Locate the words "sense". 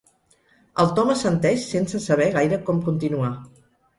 1.75-2.01